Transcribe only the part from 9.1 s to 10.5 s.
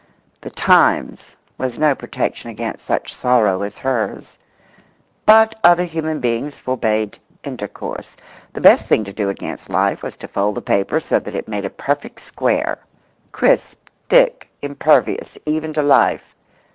do against life was to